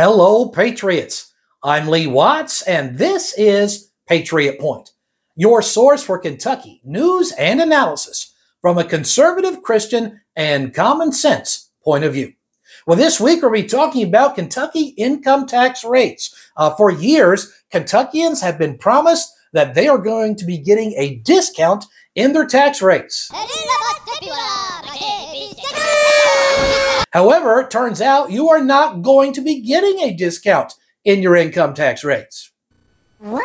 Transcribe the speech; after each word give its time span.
Hello, 0.00 0.48
Patriots. 0.48 1.34
I'm 1.60 1.88
Lee 1.88 2.06
Watts, 2.06 2.62
and 2.62 2.96
this 2.96 3.34
is 3.36 3.90
Patriot 4.06 4.60
Point, 4.60 4.92
your 5.34 5.60
source 5.60 6.04
for 6.04 6.20
Kentucky 6.20 6.80
news 6.84 7.32
and 7.32 7.60
analysis 7.60 8.32
from 8.62 8.78
a 8.78 8.84
conservative, 8.84 9.60
Christian, 9.64 10.20
and 10.36 10.72
common 10.72 11.10
sense 11.10 11.72
point 11.82 12.04
of 12.04 12.12
view. 12.12 12.32
Well, 12.86 12.96
this 12.96 13.18
week 13.18 13.42
we'll 13.42 13.50
be 13.50 13.64
talking 13.64 14.06
about 14.06 14.36
Kentucky 14.36 14.94
income 14.96 15.48
tax 15.48 15.82
rates. 15.82 16.32
Uh, 16.56 16.72
for 16.76 16.92
years, 16.92 17.52
Kentuckians 17.72 18.40
have 18.40 18.56
been 18.56 18.78
promised 18.78 19.28
that 19.52 19.74
they 19.74 19.88
are 19.88 19.98
going 19.98 20.36
to 20.36 20.44
be 20.44 20.58
getting 20.58 20.94
a 20.96 21.16
discount 21.24 21.86
in 22.14 22.34
their 22.34 22.46
tax 22.46 22.80
rates. 22.80 23.32
However, 27.12 27.60
it 27.60 27.70
turns 27.70 28.00
out 28.00 28.30
you 28.30 28.48
are 28.50 28.62
not 28.62 29.02
going 29.02 29.32
to 29.34 29.40
be 29.40 29.60
getting 29.60 30.00
a 30.00 30.14
discount 30.14 30.74
in 31.04 31.22
your 31.22 31.36
income 31.36 31.74
tax 31.74 32.04
rates. 32.04 32.50
What? 33.18 33.44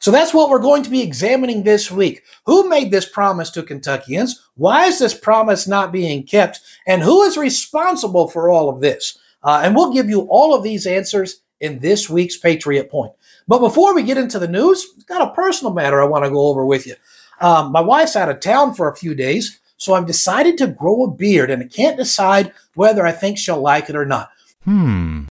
So 0.00 0.10
that's 0.10 0.32
what 0.32 0.48
we're 0.48 0.60
going 0.60 0.82
to 0.84 0.90
be 0.90 1.02
examining 1.02 1.64
this 1.64 1.90
week. 1.90 2.22
Who 2.46 2.68
made 2.68 2.90
this 2.90 3.08
promise 3.08 3.50
to 3.50 3.62
Kentuckians? 3.62 4.40
Why 4.54 4.86
is 4.86 4.98
this 4.98 5.12
promise 5.12 5.66
not 5.66 5.92
being 5.92 6.24
kept? 6.24 6.60
And 6.86 7.02
who 7.02 7.22
is 7.22 7.36
responsible 7.36 8.28
for 8.28 8.48
all 8.48 8.68
of 8.68 8.80
this? 8.80 9.18
Uh, 9.42 9.60
and 9.62 9.74
we'll 9.74 9.92
give 9.92 10.08
you 10.08 10.22
all 10.30 10.54
of 10.54 10.62
these 10.62 10.86
answers 10.86 11.42
in 11.60 11.80
this 11.80 12.08
week's 12.08 12.36
Patriot 12.36 12.90
Point. 12.90 13.12
But 13.46 13.58
before 13.58 13.94
we 13.94 14.02
get 14.02 14.18
into 14.18 14.38
the 14.38 14.48
news, 14.48 14.86
I've 14.96 15.06
got 15.06 15.28
a 15.28 15.34
personal 15.34 15.74
matter 15.74 16.00
I 16.00 16.06
want 16.06 16.24
to 16.24 16.30
go 16.30 16.46
over 16.46 16.64
with 16.64 16.86
you. 16.86 16.94
Um, 17.40 17.72
my 17.72 17.80
wife's 17.80 18.16
out 18.16 18.28
of 18.28 18.40
town 18.40 18.74
for 18.74 18.88
a 18.88 18.96
few 18.96 19.14
days, 19.14 19.60
so 19.78 19.94
I've 19.94 20.06
decided 20.06 20.58
to 20.58 20.66
grow 20.66 21.04
a 21.04 21.10
beard, 21.10 21.50
and 21.50 21.62
I 21.62 21.66
can't 21.66 21.96
decide 21.96 22.52
whether 22.74 23.06
I 23.06 23.12
think 23.12 23.38
she'll 23.38 23.60
like 23.60 23.88
it 23.88 23.96
or 23.96 24.04
not. 24.04 24.30
Hmm. 24.64 25.24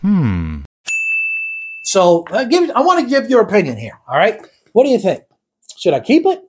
Hmm. 0.00 0.62
So 1.82 2.24
uh, 2.30 2.44
give, 2.44 2.70
I 2.70 2.80
want 2.80 3.00
to 3.00 3.08
give 3.08 3.30
your 3.30 3.42
opinion 3.42 3.76
here. 3.76 3.98
All 4.08 4.16
right. 4.16 4.40
What 4.72 4.84
do 4.84 4.90
you 4.90 4.98
think? 4.98 5.22
Should 5.76 5.94
I 5.94 6.00
keep 6.00 6.26
it 6.26 6.42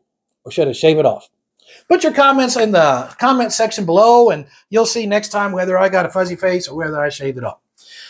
or 0.43 0.51
should 0.51 0.67
I 0.67 0.71
shave 0.71 0.97
it 0.97 1.05
off? 1.05 1.29
Put 1.87 2.03
your 2.03 2.13
comments 2.13 2.55
in 2.55 2.71
the 2.71 3.13
comment 3.19 3.51
section 3.51 3.85
below, 3.85 4.31
and 4.31 4.47
you'll 4.69 4.85
see 4.85 5.05
next 5.05 5.29
time 5.29 5.51
whether 5.51 5.77
I 5.77 5.89
got 5.89 6.05
a 6.05 6.09
fuzzy 6.09 6.35
face 6.35 6.67
or 6.67 6.75
whether 6.75 6.99
I 6.99 7.09
shaved 7.09 7.37
it 7.37 7.43
off. 7.43 7.59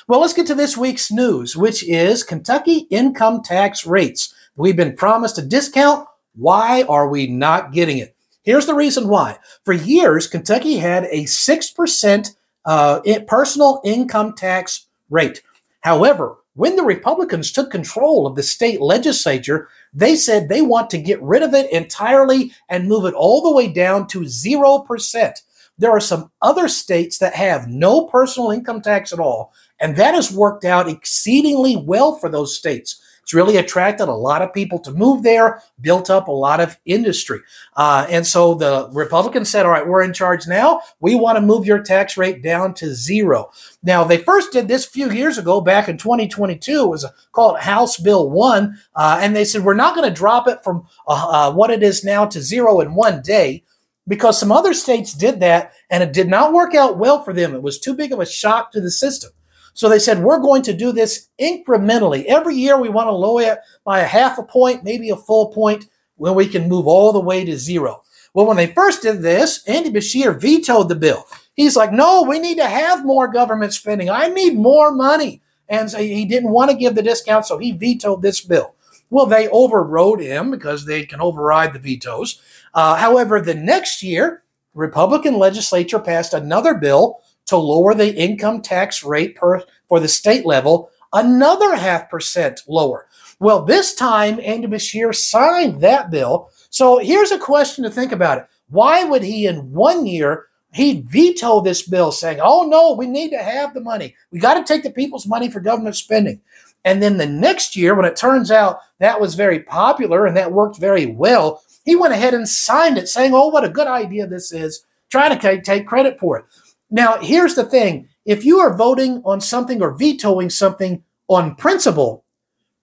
Well, 0.07 0.21
let's 0.21 0.33
get 0.33 0.47
to 0.47 0.55
this 0.55 0.77
week's 0.77 1.11
news, 1.11 1.55
which 1.55 1.83
is 1.87 2.23
Kentucky 2.23 2.87
income 2.89 3.41
tax 3.43 3.85
rates. 3.85 4.33
We've 4.55 4.75
been 4.75 4.95
promised 4.95 5.37
a 5.37 5.41
discount. 5.41 6.07
Why 6.35 6.83
are 6.83 7.07
we 7.07 7.27
not 7.27 7.73
getting 7.73 7.97
it? 7.97 8.15
Here's 8.43 8.65
the 8.65 8.75
reason 8.75 9.07
why. 9.07 9.37
For 9.63 9.73
years, 9.73 10.27
Kentucky 10.27 10.77
had 10.77 11.05
a 11.05 11.23
6% 11.23 12.35
uh, 12.65 13.01
personal 13.27 13.81
income 13.83 14.33
tax 14.33 14.87
rate. 15.09 15.41
However, 15.81 16.37
when 16.55 16.75
the 16.75 16.83
Republicans 16.83 17.51
took 17.51 17.71
control 17.71 18.27
of 18.27 18.35
the 18.35 18.43
state 18.43 18.81
legislature, 18.81 19.69
they 19.93 20.15
said 20.15 20.49
they 20.49 20.61
want 20.61 20.89
to 20.89 20.97
get 20.97 21.21
rid 21.21 21.41
of 21.41 21.53
it 21.53 21.71
entirely 21.71 22.51
and 22.67 22.87
move 22.87 23.05
it 23.05 23.13
all 23.13 23.41
the 23.41 23.55
way 23.55 23.67
down 23.67 24.07
to 24.07 24.21
0%. 24.21 25.33
There 25.77 25.91
are 25.91 26.01
some 26.01 26.31
other 26.41 26.67
states 26.67 27.19
that 27.19 27.33
have 27.35 27.69
no 27.69 28.07
personal 28.07 28.51
income 28.51 28.81
tax 28.81 29.13
at 29.13 29.19
all, 29.19 29.53
and 29.79 29.95
that 29.95 30.13
has 30.13 30.33
worked 30.33 30.65
out 30.65 30.89
exceedingly 30.89 31.77
well 31.77 32.15
for 32.15 32.27
those 32.27 32.57
states. 32.57 33.01
It's 33.29 33.33
really 33.35 33.57
attracted 33.57 34.07
a 34.07 34.11
lot 34.11 34.41
of 34.41 34.55
people 34.55 34.79
to 34.79 34.91
move 34.91 35.21
there, 35.21 35.61
built 35.81 36.09
up 36.09 36.29
a 36.29 36.31
lot 36.31 36.59
of 36.59 36.79
industry. 36.85 37.41
Uh, 37.75 38.07
and 38.09 38.25
so 38.25 38.55
the 38.55 38.89
Republicans 38.91 39.51
said, 39.51 39.67
all 39.67 39.71
right, 39.71 39.87
we're 39.87 40.01
in 40.01 40.13
charge 40.13 40.47
now. 40.47 40.81
We 40.99 41.13
want 41.13 41.35
to 41.35 41.41
move 41.41 41.63
your 41.63 41.83
tax 41.83 42.17
rate 42.17 42.41
down 42.41 42.73
to 42.73 42.95
zero. 42.95 43.51
Now, 43.83 44.03
they 44.03 44.17
first 44.17 44.51
did 44.51 44.67
this 44.67 44.87
a 44.87 44.89
few 44.89 45.11
years 45.11 45.37
ago, 45.37 45.61
back 45.61 45.87
in 45.87 45.95
2022. 45.99 46.71
It 46.71 46.87
was 46.87 47.05
called 47.31 47.59
House 47.59 47.97
Bill 47.97 48.27
1. 48.31 48.75
Uh, 48.95 49.19
and 49.21 49.35
they 49.35 49.45
said, 49.45 49.63
we're 49.63 49.75
not 49.75 49.93
going 49.93 50.09
to 50.09 50.15
drop 50.15 50.47
it 50.47 50.63
from 50.63 50.87
uh, 51.07 51.49
uh, 51.49 51.53
what 51.53 51.69
it 51.69 51.83
is 51.83 52.03
now 52.03 52.25
to 52.25 52.41
zero 52.41 52.79
in 52.79 52.95
one 52.95 53.21
day 53.21 53.63
because 54.07 54.39
some 54.39 54.51
other 54.51 54.73
states 54.73 55.13
did 55.13 55.39
that 55.41 55.73
and 55.91 56.01
it 56.01 56.13
did 56.13 56.29
not 56.29 56.51
work 56.51 56.73
out 56.73 56.97
well 56.97 57.23
for 57.23 57.31
them. 57.31 57.53
It 57.53 57.61
was 57.61 57.79
too 57.79 57.93
big 57.93 58.11
of 58.11 58.19
a 58.19 58.25
shock 58.25 58.71
to 58.71 58.81
the 58.81 58.89
system. 58.89 59.29
So 59.79 59.87
they 59.87 59.99
said, 59.99 60.19
we're 60.19 60.41
going 60.41 60.61
to 60.63 60.73
do 60.73 60.91
this 60.91 61.29
incrementally. 61.39 62.25
Every 62.25 62.53
year 62.53 62.77
we 62.77 62.89
want 62.89 63.07
to 63.07 63.13
lower 63.13 63.43
it 63.43 63.59
by 63.85 64.01
a 64.01 64.05
half 64.05 64.37
a 64.37 64.43
point, 64.43 64.83
maybe 64.83 65.09
a 65.09 65.15
full 65.15 65.53
point, 65.53 65.87
when 66.17 66.35
we 66.35 66.49
can 66.49 66.67
move 66.67 66.85
all 66.85 67.13
the 67.13 67.21
way 67.21 67.45
to 67.45 67.57
zero. 67.57 68.01
Well, 68.33 68.45
when 68.45 68.57
they 68.57 68.73
first 68.73 69.03
did 69.03 69.21
this, 69.21 69.65
Andy 69.69 69.89
Beshear 69.89 70.37
vetoed 70.37 70.89
the 70.89 70.95
bill. 70.95 71.25
He's 71.53 71.77
like, 71.77 71.93
no, 71.93 72.23
we 72.23 72.39
need 72.39 72.57
to 72.57 72.67
have 72.67 73.05
more 73.05 73.29
government 73.29 73.71
spending. 73.71 74.09
I 74.09 74.27
need 74.27 74.57
more 74.57 74.91
money. 74.91 75.41
And 75.69 75.89
so 75.89 75.99
he 75.99 76.25
didn't 76.25 76.51
want 76.51 76.69
to 76.71 76.75
give 76.75 76.95
the 76.95 77.01
discount, 77.01 77.45
so 77.45 77.57
he 77.57 77.71
vetoed 77.71 78.21
this 78.21 78.41
bill. 78.41 78.75
Well, 79.09 79.27
they 79.27 79.47
overrode 79.47 80.19
him 80.19 80.51
because 80.51 80.85
they 80.85 81.05
can 81.05 81.21
override 81.21 81.71
the 81.71 81.79
vetoes. 81.79 82.41
Uh, 82.73 82.97
however, 82.97 83.39
the 83.39 83.55
next 83.55 84.03
year, 84.03 84.43
Republican 84.73 85.35
legislature 85.37 85.99
passed 85.99 86.33
another 86.33 86.73
bill 86.73 87.21
to 87.49 87.57
lower 87.57 87.93
the 87.93 88.15
income 88.15 88.61
tax 88.61 89.03
rate 89.03 89.35
per 89.35 89.63
for 89.87 89.99
the 89.99 90.07
state 90.07 90.45
level 90.45 90.91
another 91.13 91.75
half 91.75 92.09
percent 92.09 92.61
lower. 92.67 93.07
Well, 93.39 93.63
this 93.63 93.95
time 93.95 94.39
Andy 94.43 94.67
Beshear 94.67 95.15
signed 95.15 95.81
that 95.81 96.11
bill. 96.11 96.51
So 96.69 96.97
here's 96.99 97.31
a 97.31 97.39
question 97.39 97.83
to 97.83 97.89
think 97.89 98.11
about 98.11 98.39
it. 98.39 98.45
Why 98.69 99.03
would 99.03 99.23
he 99.23 99.47
in 99.47 99.71
one 99.71 100.05
year 100.05 100.47
he 100.71 101.01
veto 101.01 101.61
this 101.61 101.81
bill 101.81 102.11
saying, 102.11 102.39
"Oh 102.41 102.67
no, 102.67 102.93
we 102.93 103.07
need 103.07 103.31
to 103.31 103.41
have 103.41 103.73
the 103.73 103.81
money. 103.81 104.15
We 104.31 104.39
got 104.39 104.53
to 104.55 104.63
take 104.63 104.83
the 104.83 104.91
people's 104.91 105.27
money 105.27 105.49
for 105.49 105.59
government 105.59 105.95
spending." 105.95 106.41
And 106.85 107.01
then 107.01 107.17
the 107.17 107.25
next 107.25 107.75
year 107.75 107.95
when 107.95 108.05
it 108.05 108.15
turns 108.15 108.51
out 108.51 108.79
that 108.99 109.19
was 109.19 109.35
very 109.35 109.61
popular 109.61 110.25
and 110.25 110.37
that 110.37 110.51
worked 110.51 110.77
very 110.77 111.07
well, 111.07 111.63
he 111.85 111.95
went 111.95 112.13
ahead 112.13 112.33
and 112.33 112.47
signed 112.47 112.97
it 112.97 113.09
saying, 113.09 113.33
"Oh, 113.33 113.47
what 113.47 113.63
a 113.63 113.69
good 113.69 113.87
idea 113.87 114.27
this 114.27 114.51
is." 114.51 114.85
Trying 115.09 115.39
to 115.39 115.61
take 115.61 115.87
credit 115.87 116.19
for 116.19 116.37
it. 116.37 116.45
Now, 116.89 117.17
here's 117.19 117.55
the 117.55 117.65
thing 117.65 118.09
if 118.25 118.45
you 118.45 118.59
are 118.59 118.75
voting 118.75 119.21
on 119.25 119.41
something 119.41 119.81
or 119.81 119.97
vetoing 119.97 120.49
something 120.49 121.03
on 121.27 121.55
principle, 121.55 122.25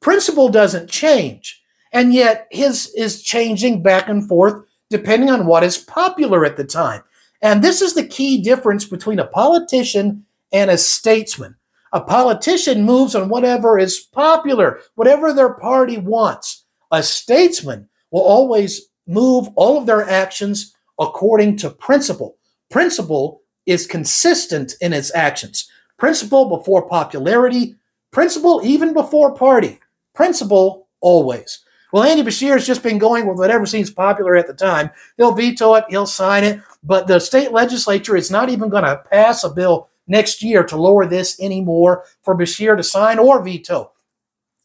principle 0.01 0.49
doesn't 0.49 0.91
change. 0.91 1.63
And 1.93 2.13
yet 2.13 2.47
his 2.51 2.93
is 2.97 3.23
changing 3.23 3.83
back 3.83 4.09
and 4.09 4.27
forth 4.29 4.65
depending 4.91 5.31
on 5.31 5.47
what 5.47 5.65
is 5.65 5.79
popular 5.79 6.45
at 6.45 6.57
the 6.57 6.65
time. 6.65 7.03
And 7.43 7.63
this 7.63 7.83
is 7.83 7.95
the 7.95 8.07
key 8.07 8.41
difference 8.41 8.85
between 8.85 9.19
a 9.19 9.27
politician 9.27 10.25
and 10.53 10.71
a 10.71 10.79
statesman. 10.79 11.57
A 11.93 12.01
politician 12.01 12.85
moves 12.85 13.15
on 13.15 13.29
whatever 13.29 13.79
is 13.79 13.99
popular, 14.01 14.81
whatever 14.95 15.33
their 15.33 15.55
party 15.55 15.99
wants. 15.99 16.65
A 16.91 17.03
statesman 17.03 17.89
will 18.11 18.23
always 18.23 18.83
move 19.07 19.49
all 19.57 19.79
of 19.79 19.87
their 19.87 20.09
actions 20.09 20.75
according 21.01 21.57
to 21.59 21.71
principle. 21.71 22.37
Principle 22.71 23.43
is 23.67 23.87
consistent 23.87 24.75
in 24.81 24.93
its 24.93 25.15
actions. 25.15 25.71
Principle 25.99 26.49
before 26.49 26.89
popularity, 26.89 27.75
principle 28.11 28.61
even 28.65 28.93
before 28.95 29.35
party, 29.35 29.81
principle 30.15 30.89
always. 31.01 31.61
Well, 31.93 32.05
Andy 32.05 32.23
Beshear 32.23 32.53
has 32.53 32.67
just 32.67 32.83
been 32.83 32.99
going 32.99 33.27
with 33.27 33.39
whatever 33.39 33.65
seems 33.65 33.91
popular 33.91 34.37
at 34.37 34.47
the 34.47 34.55
time. 34.55 34.91
He'll 35.17 35.33
veto 35.33 35.75
it, 35.75 35.85
he'll 35.89 36.07
sign 36.07 36.45
it, 36.45 36.61
but 36.83 37.07
the 37.07 37.21
state 37.21 37.53
legislature 37.53 38.17
is 38.17 38.31
not 38.31 38.49
even 38.49 38.69
going 38.69 38.85
to 38.85 39.03
pass 39.11 39.45
a 39.45 39.51
bill 39.51 39.89
next 40.07 40.43
year 40.43 40.65
to 40.65 40.77
lower 40.77 41.07
this 41.07 41.41
anymore 41.41 42.05
for 42.23 42.37
Beshear 42.37 42.77
to 42.77 42.83
sign 42.83 43.19
or 43.19 43.43
veto. 43.43 43.93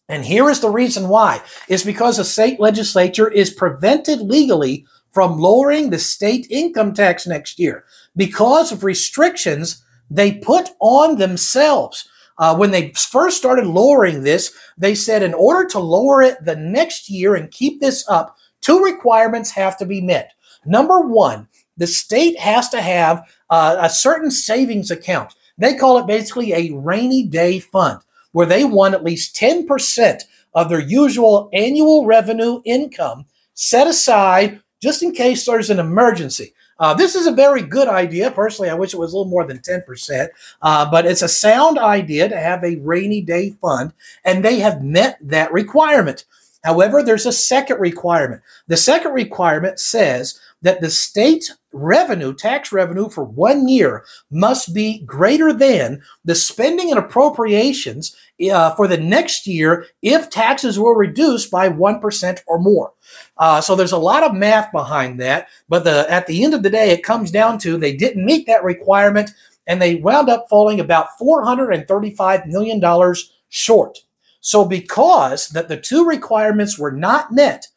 And 0.09 0.25
here 0.25 0.49
is 0.49 0.59
the 0.59 0.69
reason 0.69 1.07
why. 1.07 1.41
It's 1.69 1.85
because 1.85 2.17
the 2.17 2.25
state 2.25 2.59
legislature 2.59 3.29
is 3.29 3.49
prevented 3.49 4.19
legally 4.19 4.85
from 5.11 5.39
lowering 5.39 5.89
the 5.89 5.99
state 5.99 6.47
income 6.49 6.93
tax 6.93 7.27
next 7.27 7.59
year 7.59 7.83
because 8.15 8.71
of 8.71 8.83
restrictions 8.83 9.83
they 10.09 10.33
put 10.33 10.69
on 10.79 11.17
themselves. 11.17 12.07
Uh, 12.37 12.55
when 12.55 12.71
they 12.71 12.91
first 12.93 13.37
started 13.37 13.65
lowering 13.65 14.23
this, 14.23 14.53
they 14.77 14.95
said 14.95 15.21
in 15.21 15.33
order 15.33 15.67
to 15.67 15.79
lower 15.79 16.21
it 16.21 16.43
the 16.43 16.55
next 16.55 17.09
year 17.09 17.35
and 17.35 17.51
keep 17.51 17.79
this 17.79 18.07
up, 18.09 18.35
two 18.61 18.83
requirements 18.83 19.51
have 19.51 19.77
to 19.77 19.85
be 19.85 20.01
met. 20.01 20.33
Number 20.65 21.01
one, 21.01 21.47
the 21.77 21.87
state 21.87 22.37
has 22.39 22.69
to 22.69 22.81
have 22.81 23.27
uh, 23.49 23.77
a 23.79 23.89
certain 23.89 24.31
savings 24.31 24.91
account. 24.91 25.33
They 25.57 25.75
call 25.75 25.97
it 25.97 26.07
basically 26.07 26.53
a 26.53 26.73
rainy 26.73 27.23
day 27.23 27.59
fund, 27.59 28.01
where 28.31 28.45
they 28.45 28.63
want 28.63 28.95
at 28.95 29.03
least 29.03 29.35
10% 29.35 30.21
of 30.53 30.69
their 30.69 30.79
usual 30.79 31.49
annual 31.53 32.05
revenue 32.05 32.61
income 32.65 33.25
set 33.53 33.87
aside 33.87 34.61
just 34.81 35.03
in 35.03 35.11
case 35.13 35.45
there's 35.45 35.69
an 35.69 35.79
emergency. 35.79 36.53
Uh, 36.79 36.95
this 36.95 37.13
is 37.15 37.27
a 37.27 37.31
very 37.31 37.61
good 37.61 37.87
idea. 37.87 38.31
Personally, 38.31 38.69
I 38.69 38.73
wish 38.73 38.93
it 38.93 38.99
was 38.99 39.13
a 39.13 39.15
little 39.15 39.29
more 39.29 39.45
than 39.45 39.59
10%, 39.59 40.29
uh, 40.63 40.89
but 40.89 41.05
it's 41.05 41.21
a 41.21 41.29
sound 41.29 41.77
idea 41.77 42.27
to 42.27 42.39
have 42.39 42.63
a 42.63 42.77
rainy 42.77 43.21
day 43.21 43.51
fund, 43.61 43.93
and 44.25 44.43
they 44.43 44.59
have 44.59 44.83
met 44.83 45.19
that 45.21 45.53
requirement. 45.53 46.25
However, 46.63 47.03
there's 47.03 47.25
a 47.27 47.31
second 47.31 47.79
requirement. 47.79 48.41
The 48.67 48.77
second 48.77 49.13
requirement 49.13 49.79
says 49.79 50.39
that 50.63 50.81
the 50.81 50.89
state 50.89 51.51
revenue, 51.73 52.33
tax 52.33 52.71
revenue 52.71 53.09
for 53.09 53.23
one 53.23 53.67
year 53.67 54.05
must 54.29 54.73
be 54.73 54.99
greater 55.03 55.53
than 55.53 56.01
the 56.25 56.35
spending 56.35 56.89
and 56.89 56.99
appropriations 56.99 58.15
uh, 58.51 58.73
for 58.75 58.87
the 58.87 58.97
next 58.97 59.47
year 59.47 59.85
if 60.01 60.29
taxes 60.29 60.79
were 60.79 60.97
reduced 60.97 61.51
by 61.51 61.69
1% 61.69 62.39
or 62.47 62.59
more. 62.59 62.93
Uh, 63.37 63.61
so 63.61 63.75
there's 63.75 63.91
a 63.91 63.97
lot 63.97 64.23
of 64.23 64.33
math 64.33 64.71
behind 64.71 65.19
that, 65.19 65.47
but 65.69 65.83
the, 65.83 66.05
at 66.09 66.27
the 66.27 66.43
end 66.43 66.53
of 66.53 66.63
the 66.63 66.69
day, 66.69 66.91
it 66.91 67.03
comes 67.03 67.31
down 67.31 67.57
to 67.59 67.77
they 67.77 67.95
didn't 67.95 68.25
meet 68.25 68.47
that 68.47 68.63
requirement 68.63 69.31
and 69.67 69.81
they 69.81 69.95
wound 69.95 70.29
up 70.29 70.47
falling 70.49 70.79
about 70.79 71.07
$435 71.19 72.47
million 72.47 73.15
short. 73.49 73.99
So 74.41 74.65
because 74.65 75.49
that 75.49 75.67
the 75.67 75.77
two 75.77 76.05
requirements 76.05 76.77
were 76.77 76.91
not 76.91 77.31
met, 77.31 77.67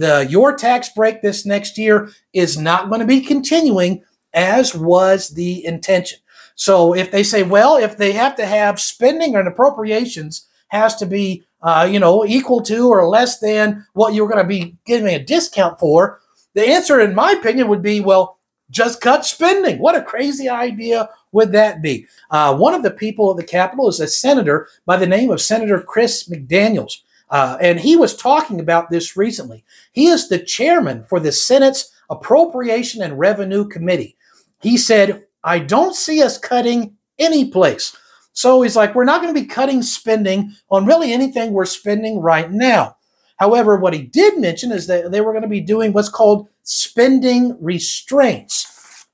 the 0.00 0.26
your 0.30 0.56
tax 0.56 0.88
break 0.88 1.20
this 1.20 1.44
next 1.44 1.76
year 1.76 2.10
is 2.32 2.56
not 2.56 2.88
going 2.88 3.00
to 3.00 3.06
be 3.06 3.20
continuing 3.20 4.02
as 4.32 4.74
was 4.74 5.28
the 5.28 5.62
intention. 5.66 6.18
So 6.54 6.94
if 6.94 7.10
they 7.10 7.22
say, 7.22 7.42
well, 7.42 7.76
if 7.76 7.98
they 7.98 8.12
have 8.12 8.34
to 8.36 8.46
have 8.46 8.80
spending 8.80 9.36
and 9.36 9.46
appropriations 9.46 10.48
has 10.68 10.96
to 10.96 11.06
be, 11.06 11.44
uh, 11.62 11.86
you 11.90 12.00
know, 12.00 12.24
equal 12.24 12.62
to 12.62 12.88
or 12.88 13.06
less 13.08 13.40
than 13.40 13.86
what 13.92 14.14
you're 14.14 14.28
going 14.28 14.42
to 14.42 14.48
be 14.48 14.74
giving 14.86 15.14
a 15.14 15.22
discount 15.22 15.78
for, 15.78 16.20
the 16.54 16.66
answer, 16.66 17.00
in 17.00 17.14
my 17.14 17.32
opinion, 17.32 17.68
would 17.68 17.82
be, 17.82 18.00
well, 18.00 18.38
just 18.70 19.02
cut 19.02 19.26
spending. 19.26 19.80
What 19.80 19.96
a 19.96 20.02
crazy 20.02 20.48
idea 20.48 21.10
would 21.32 21.52
that 21.52 21.82
be? 21.82 22.06
Uh, 22.30 22.56
one 22.56 22.72
of 22.72 22.82
the 22.82 22.90
people 22.90 23.30
at 23.30 23.36
the 23.36 23.44
Capitol 23.44 23.88
is 23.88 24.00
a 24.00 24.08
senator 24.08 24.68
by 24.86 24.96
the 24.96 25.06
name 25.06 25.30
of 25.30 25.42
Senator 25.42 25.80
Chris 25.80 26.28
McDaniels. 26.28 27.02
Uh, 27.30 27.56
and 27.60 27.78
he 27.78 27.96
was 27.96 28.16
talking 28.16 28.58
about 28.58 28.90
this 28.90 29.16
recently. 29.16 29.64
He 29.92 30.08
is 30.08 30.28
the 30.28 30.38
chairman 30.38 31.04
for 31.04 31.20
the 31.20 31.32
Senate's 31.32 31.92
Appropriation 32.10 33.02
and 33.02 33.18
Revenue 33.18 33.68
Committee. 33.68 34.16
He 34.60 34.76
said, 34.76 35.26
I 35.44 35.60
don't 35.60 35.94
see 35.94 36.22
us 36.22 36.38
cutting 36.38 36.96
any 37.18 37.50
place. 37.50 37.96
So 38.32 38.62
he's 38.62 38.76
like, 38.76 38.94
we're 38.94 39.04
not 39.04 39.22
going 39.22 39.34
to 39.34 39.40
be 39.40 39.46
cutting 39.46 39.82
spending 39.82 40.54
on 40.70 40.86
really 40.86 41.12
anything 41.12 41.52
we're 41.52 41.66
spending 41.66 42.20
right 42.20 42.50
now. 42.50 42.96
However, 43.36 43.76
what 43.76 43.94
he 43.94 44.02
did 44.02 44.38
mention 44.38 44.72
is 44.72 44.86
that 44.88 45.10
they 45.10 45.20
were 45.20 45.32
going 45.32 45.42
to 45.42 45.48
be 45.48 45.60
doing 45.60 45.92
what's 45.92 46.08
called 46.08 46.48
spending 46.62 47.56
restraints. 47.60 49.06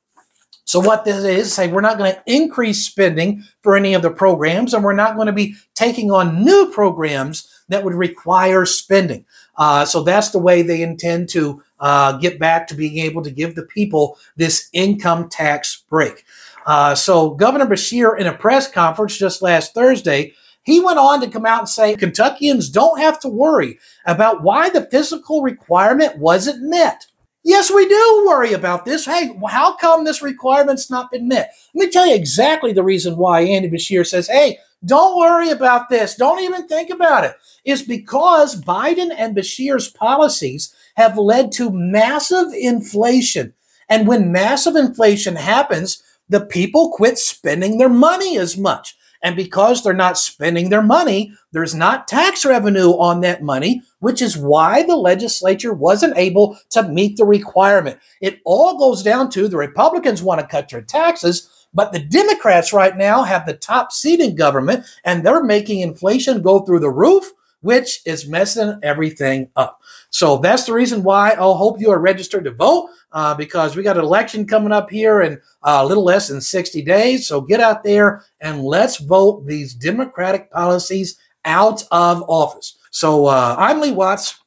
So 0.64 0.80
what 0.80 1.04
this 1.04 1.22
is, 1.22 1.52
say 1.52 1.68
we're 1.68 1.80
not 1.80 1.96
going 1.96 2.12
to 2.12 2.22
increase 2.26 2.84
spending 2.84 3.44
for 3.62 3.76
any 3.76 3.94
of 3.94 4.02
the 4.02 4.10
programs, 4.10 4.74
and 4.74 4.82
we're 4.82 4.94
not 4.94 5.14
going 5.14 5.28
to 5.28 5.32
be 5.32 5.54
taking 5.74 6.10
on 6.10 6.44
new 6.44 6.72
programs 6.72 7.48
that 7.68 7.84
would 7.84 7.94
require 7.94 8.64
spending. 8.66 9.24
Uh, 9.56 9.84
so 9.84 10.02
that's 10.02 10.30
the 10.30 10.38
way 10.38 10.62
they 10.62 10.82
intend 10.82 11.28
to 11.30 11.62
uh, 11.80 12.12
get 12.18 12.38
back 12.38 12.66
to 12.68 12.74
being 12.74 12.98
able 12.98 13.22
to 13.22 13.30
give 13.30 13.54
the 13.54 13.66
people 13.66 14.18
this 14.36 14.68
income 14.72 15.28
tax 15.28 15.84
break. 15.88 16.24
Uh, 16.66 16.94
so 16.94 17.30
Governor 17.30 17.66
Beshear, 17.66 18.18
in 18.18 18.26
a 18.26 18.32
press 18.32 18.70
conference 18.70 19.16
just 19.16 19.42
last 19.42 19.74
Thursday, 19.74 20.32
he 20.64 20.80
went 20.80 20.98
on 20.98 21.20
to 21.20 21.30
come 21.30 21.46
out 21.46 21.60
and 21.60 21.68
say 21.68 21.94
Kentuckians 21.94 22.68
don't 22.72 22.98
have 22.98 23.20
to 23.20 23.28
worry 23.28 23.78
about 24.04 24.42
why 24.42 24.68
the 24.68 24.88
physical 24.90 25.42
requirement 25.42 26.18
wasn't 26.18 26.68
met. 26.68 27.06
Yes, 27.44 27.70
we 27.70 27.86
do 27.86 28.24
worry 28.26 28.52
about 28.52 28.84
this. 28.84 29.06
Hey, 29.06 29.38
how 29.48 29.76
come 29.76 30.02
this 30.02 30.20
requirement's 30.20 30.90
not 30.90 31.12
been 31.12 31.28
met? 31.28 31.52
Let 31.72 31.86
me 31.86 31.92
tell 31.92 32.04
you 32.08 32.16
exactly 32.16 32.72
the 32.72 32.82
reason 32.82 33.16
why 33.16 33.42
Andy 33.42 33.70
Beshear 33.70 34.04
says, 34.04 34.26
hey, 34.26 34.58
don't 34.86 35.18
worry 35.18 35.50
about 35.50 35.88
this. 35.88 36.14
Don't 36.14 36.40
even 36.40 36.66
think 36.68 36.90
about 36.90 37.24
it. 37.24 37.32
it. 37.64 37.70
Is 37.70 37.82
because 37.82 38.60
Biden 38.62 39.12
and 39.16 39.36
Beshear's 39.36 39.88
policies 39.88 40.74
have 40.96 41.18
led 41.18 41.52
to 41.52 41.70
massive 41.70 42.52
inflation. 42.54 43.52
And 43.88 44.06
when 44.06 44.32
massive 44.32 44.76
inflation 44.76 45.36
happens, 45.36 46.02
the 46.28 46.44
people 46.44 46.92
quit 46.92 47.18
spending 47.18 47.78
their 47.78 47.88
money 47.88 48.38
as 48.38 48.56
much. 48.56 48.96
And 49.22 49.34
because 49.34 49.82
they're 49.82 49.92
not 49.92 50.18
spending 50.18 50.70
their 50.70 50.82
money, 50.82 51.32
there's 51.50 51.74
not 51.74 52.06
tax 52.06 52.44
revenue 52.44 52.90
on 52.90 53.22
that 53.22 53.42
money, 53.42 53.82
which 53.98 54.22
is 54.22 54.36
why 54.36 54.82
the 54.82 54.96
legislature 54.96 55.72
wasn't 55.72 56.16
able 56.16 56.58
to 56.70 56.82
meet 56.84 57.16
the 57.16 57.24
requirement. 57.24 57.98
It 58.20 58.40
all 58.44 58.78
goes 58.78 59.02
down 59.02 59.30
to 59.30 59.48
the 59.48 59.56
Republicans 59.56 60.22
want 60.22 60.40
to 60.40 60.46
cut 60.46 60.70
your 60.70 60.82
taxes, 60.82 61.50
but 61.76 61.92
the 61.92 62.00
Democrats 62.00 62.72
right 62.72 62.96
now 62.96 63.22
have 63.22 63.46
the 63.46 63.56
top 63.56 63.92
seat 63.92 64.18
in 64.18 64.34
government 64.34 64.84
and 65.04 65.24
they're 65.24 65.44
making 65.44 65.80
inflation 65.80 66.42
go 66.42 66.60
through 66.60 66.80
the 66.80 66.90
roof 66.90 67.30
which 67.66 68.00
is 68.06 68.28
messing 68.28 68.78
everything 68.84 69.50
up. 69.56 69.80
So 70.10 70.38
that's 70.38 70.64
the 70.64 70.72
reason 70.72 71.02
why 71.02 71.30
I'll 71.32 71.56
hope 71.56 71.80
you 71.80 71.90
are 71.90 71.98
registered 71.98 72.44
to 72.44 72.52
vote 72.52 72.90
uh, 73.10 73.34
because 73.34 73.74
we 73.74 73.82
got 73.82 73.98
an 73.98 74.04
election 74.04 74.46
coming 74.46 74.70
up 74.70 74.88
here 74.88 75.22
in 75.22 75.40
uh, 75.64 75.80
a 75.82 75.86
little 75.86 76.04
less 76.04 76.28
than 76.28 76.40
60 76.40 76.82
days. 76.82 77.26
So 77.26 77.40
get 77.40 77.60
out 77.60 77.82
there 77.82 78.24
and 78.40 78.62
let's 78.62 78.98
vote 78.98 79.46
these 79.46 79.74
Democratic 79.74 80.50
policies 80.52 81.18
out 81.44 81.82
of 81.90 82.22
office. 82.28 82.78
So 82.92 83.26
uh, 83.26 83.56
I'm 83.58 83.80
Lee 83.80 83.90
Watts, 83.90 84.38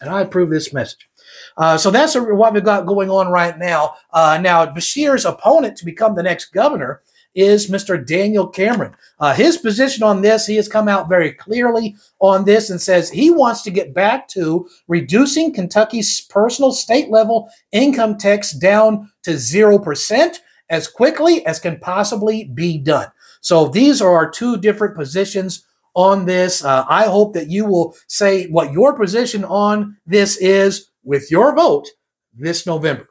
and 0.00 0.10
I 0.10 0.22
approve 0.22 0.50
this 0.50 0.72
message. 0.72 1.08
Uh, 1.56 1.76
so 1.76 1.90
that's 1.90 2.14
what 2.14 2.52
we've 2.52 2.64
got 2.64 2.86
going 2.86 3.10
on 3.10 3.28
right 3.28 3.58
now. 3.58 3.94
Uh, 4.12 4.38
now, 4.40 4.66
Beshear's 4.66 5.24
opponent 5.24 5.76
to 5.76 5.84
become 5.84 6.14
the 6.14 6.22
next 6.22 6.46
governor 6.46 7.02
is 7.36 7.70
Mr. 7.70 8.04
Daniel 8.04 8.48
Cameron. 8.48 8.96
Uh, 9.20 9.34
his 9.34 9.58
position 9.58 10.02
on 10.02 10.22
this, 10.22 10.46
he 10.46 10.56
has 10.56 10.68
come 10.68 10.88
out 10.88 11.08
very 11.08 11.32
clearly 11.32 11.94
on 12.18 12.44
this 12.44 12.70
and 12.70 12.80
says 12.80 13.10
he 13.10 13.30
wants 13.30 13.62
to 13.62 13.70
get 13.70 13.94
back 13.94 14.26
to 14.28 14.66
reducing 14.88 15.52
Kentucky's 15.52 16.22
personal 16.22 16.72
state 16.72 17.10
level 17.10 17.48
income 17.72 18.16
tax 18.16 18.52
down 18.52 19.12
to 19.22 19.32
0% 19.32 20.36
as 20.70 20.88
quickly 20.88 21.44
as 21.46 21.60
can 21.60 21.78
possibly 21.78 22.44
be 22.44 22.78
done. 22.78 23.08
So 23.42 23.68
these 23.68 24.00
are 24.00 24.12
our 24.12 24.30
two 24.30 24.56
different 24.56 24.96
positions 24.96 25.64
on 25.94 26.24
this. 26.26 26.64
Uh, 26.64 26.84
I 26.88 27.04
hope 27.04 27.34
that 27.34 27.48
you 27.48 27.64
will 27.66 27.94
say 28.08 28.48
what 28.48 28.72
your 28.72 28.96
position 28.96 29.44
on 29.44 29.96
this 30.06 30.36
is 30.38 30.88
with 31.06 31.30
your 31.30 31.54
vote 31.54 31.88
this 32.34 32.66
November. 32.66 33.08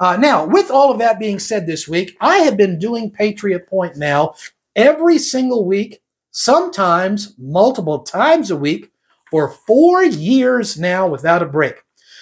Uh, 0.00 0.16
now, 0.16 0.46
with 0.46 0.70
all 0.70 0.90
of 0.90 0.98
that 0.98 1.18
being 1.18 1.38
said 1.38 1.66
this 1.66 1.86
week, 1.86 2.16
I 2.20 2.38
have 2.38 2.56
been 2.56 2.78
doing 2.78 3.10
Patriot 3.10 3.68
Point 3.68 3.96
now 3.96 4.34
every 4.74 5.18
single 5.18 5.64
week, 5.64 6.00
sometimes 6.30 7.34
multiple 7.38 8.00
times 8.00 8.50
a 8.50 8.56
week, 8.56 8.90
for 9.30 9.48
four 9.66 10.02
years 10.04 10.78
now 10.78 11.06
without 11.06 11.42
a 11.42 11.46
break. 11.46 11.74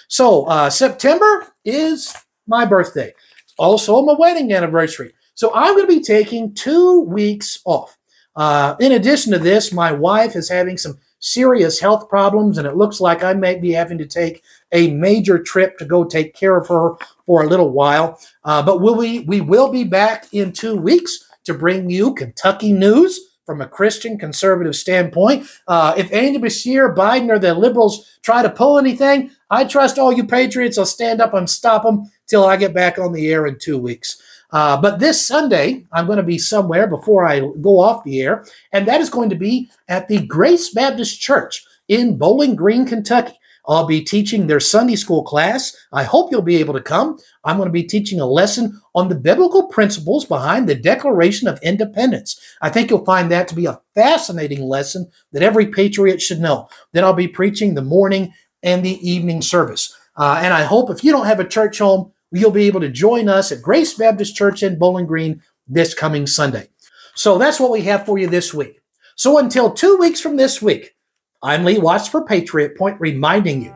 So, 0.09 0.45
uh, 0.45 0.69
September 0.71 1.47
is 1.65 2.15
my 2.47 2.65
birthday, 2.65 3.15
also 3.59 4.03
my 4.03 4.15
wedding 4.19 4.53
anniversary. 4.53 5.13
So, 5.35 5.53
I'm 5.55 5.75
going 5.75 5.87
to 5.87 5.95
be 5.95 6.03
taking 6.03 6.55
two 6.55 7.03
weeks 7.03 7.61
off. 7.65 7.97
Uh, 8.37 8.77
in 8.81 8.93
addition 8.93 9.33
to 9.33 9.39
this, 9.39 9.73
my 9.73 9.93
wife 9.93 10.37
is 10.37 10.49
having 10.49 10.77
some 10.77 10.99
serious 11.23 11.81
health 11.81 12.09
problems, 12.09 12.59
and 12.59 12.67
it 12.67 12.77
looks 12.77 13.01
like 13.01 13.25
I 13.25 13.33
may 13.33 13.59
be 13.59 13.73
having 13.73 13.97
to 13.99 14.07
take 14.07 14.43
a 14.73 14.91
major 14.91 15.39
trip 15.39 15.79
to 15.79 15.87
go 15.87 16.05
take 16.05 16.35
care 16.35 16.57
of 16.57 16.69
her 16.69 16.97
for 17.25 17.43
a 17.43 17.47
little 17.47 17.71
while. 17.71 18.21
Uh, 18.45 18.63
but 18.63 18.81
will 18.81 18.97
we 18.97 19.21
we 19.21 19.41
will 19.41 19.71
be 19.71 19.85
back 19.85 20.27
in 20.33 20.53
two 20.53 20.77
weeks 20.77 21.27
to 21.45 21.55
bring 21.55 21.89
you 21.89 22.13
Kentucky 22.15 22.73
news 22.73 23.19
from 23.47 23.61
a 23.61 23.67
Christian 23.67 24.19
conservative 24.19 24.77
standpoint. 24.77 25.47
Uh, 25.67 25.95
if 25.97 26.13
Andy 26.13 26.39
Beshear, 26.39 26.95
Biden, 26.95 27.29
or 27.29 27.39
the 27.39 27.55
liberals 27.55 28.19
try 28.23 28.43
to 28.43 28.51
pull 28.51 28.79
anything, 28.79 29.31
I 29.51 29.65
trust 29.65 29.99
all 29.99 30.13
you 30.13 30.25
patriots 30.25 30.79
will 30.79 30.87
stand 30.87 31.21
up 31.21 31.35
and 31.35 31.51
stop 31.51 31.83
them 31.83 32.11
till 32.29 32.45
I 32.45 32.57
get 32.57 32.73
back 32.73 32.99
on 32.99 33.13
the 33.13 33.33
air 33.33 33.47
in 33.47 33.59
two 33.59 33.79
weeks. 33.79 34.21
Uh, 34.53 34.81
but 34.81 34.99
this 34.99 35.27
Sunday, 35.27 35.87
I'm 35.93 36.07
going 36.07 36.19
to 36.19 36.23
be 36.23 36.39
somewhere 36.39 36.87
before 36.87 37.27
I 37.27 37.41
go 37.61 37.81
off 37.81 38.05
the 38.05 38.21
air, 38.21 38.45
and 38.73 38.87
that 38.87 39.01
is 39.01 39.11
going 39.11 39.31
to 39.31 39.37
be 39.37 39.71
at 39.89 40.09
the 40.09 40.27
Grace 40.27 40.73
Baptist 40.73 41.21
Church 41.21 41.65
in 41.89 42.19
Bowling 42.19 42.55
Green, 42.55 42.87
Kentucky. 42.87 43.39
I'll 43.67 43.87
be 43.87 44.03
teaching 44.03 44.47
their 44.47 44.61
Sunday 44.61 44.97
school 44.97 45.23
class. 45.23 45.77
I 45.93 46.03
hope 46.03 46.33
you'll 46.33 46.43
be 46.43 46.57
able 46.57 46.75
to 46.75 46.81
come. 46.81 47.19
I'm 47.45 47.57
going 47.57 47.69
to 47.69 47.73
be 47.73 47.85
teaching 47.85 48.21
a 48.21 48.27
lesson 48.27 48.81
on 48.95 49.09
the 49.09 49.15
biblical 49.15 49.69
principles 49.69 50.25
behind 50.25 50.69
the 50.69 50.75
Declaration 50.75 51.47
of 51.47 51.61
Independence. 51.63 52.41
I 52.61 52.71
think 52.71 52.91
you'll 52.91 53.05
find 53.05 53.31
that 53.31 53.47
to 53.49 53.55
be 53.55 53.67
a 53.67 53.81
fascinating 53.95 54.63
lesson 54.63 55.11
that 55.33 55.43
every 55.43 55.67
patriot 55.67 56.21
should 56.21 56.41
know. 56.41 56.69
Then 56.93 57.05
I'll 57.05 57.13
be 57.13 57.29
preaching 57.29 57.75
the 57.75 57.83
morning 57.83 58.33
and 58.65 58.85
the 58.85 58.99
evening 59.09 59.43
service. 59.43 59.97
Uh, 60.17 60.41
and 60.43 60.53
I 60.53 60.65
hope 60.65 60.91
if 60.91 61.05
you 61.05 61.13
don't 61.13 61.27
have 61.27 61.41
a 61.41 61.49
church 61.49 61.79
home, 61.79 62.13
you'll 62.33 62.51
be 62.51 62.67
able 62.67 62.81
to 62.81 62.89
join 62.89 63.29
us 63.29 63.53
at 63.53 63.63
Grace 63.63 63.95
Baptist 63.95 64.35
Church 64.35 64.63
in 64.63 64.79
Bowling 64.79 65.07
Green 65.07 65.43
this 65.69 65.95
coming 65.95 66.27
Sunday. 66.27 66.69
So 67.15 67.39
that's 67.39 67.61
what 67.61 67.71
we 67.71 67.83
have 67.83 68.07
for 68.07 68.19
you 68.19 68.27
this 68.27 68.53
week. 68.55 68.81
So 69.17 69.39
until 69.39 69.71
two 69.71 69.97
weeks 69.99 70.21
from 70.21 70.37
this 70.37 70.63
week, 70.63 70.97
I'm 71.43 71.65
Lee 71.65 71.79
Watts 71.79 72.09
for 72.09 72.25
Patriot 72.25 72.77
Point, 72.77 73.01
reminding 73.01 73.63
you 73.63 73.75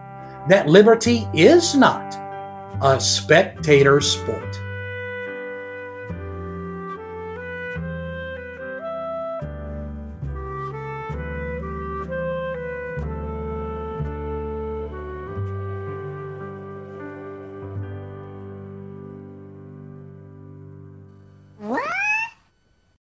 that 0.48 0.68
liberty 0.68 1.26
is 1.34 1.74
not 1.74 2.14
a 2.82 3.00
spectator 3.00 4.00
sport. 4.00 4.65